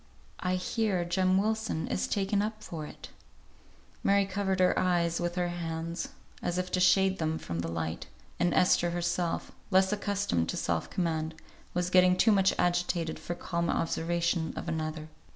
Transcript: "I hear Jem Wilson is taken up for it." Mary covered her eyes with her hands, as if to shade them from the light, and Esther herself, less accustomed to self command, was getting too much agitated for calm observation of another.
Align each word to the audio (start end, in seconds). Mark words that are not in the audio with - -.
"I 0.39 0.55
hear 0.55 1.05
Jem 1.05 1.37
Wilson 1.37 1.87
is 1.87 2.07
taken 2.07 2.41
up 2.41 2.63
for 2.63 2.87
it." 2.87 3.09
Mary 4.03 4.25
covered 4.25 4.59
her 4.59 4.73
eyes 4.79 5.19
with 5.21 5.35
her 5.35 5.49
hands, 5.49 6.09
as 6.41 6.57
if 6.57 6.71
to 6.71 6.79
shade 6.79 7.19
them 7.19 7.37
from 7.37 7.59
the 7.59 7.67
light, 7.71 8.07
and 8.39 8.51
Esther 8.51 8.89
herself, 8.89 9.51
less 9.69 9.93
accustomed 9.93 10.49
to 10.49 10.57
self 10.57 10.89
command, 10.89 11.35
was 11.75 11.91
getting 11.91 12.17
too 12.17 12.31
much 12.31 12.51
agitated 12.57 13.19
for 13.19 13.35
calm 13.35 13.69
observation 13.69 14.53
of 14.57 14.67
another. 14.67 15.07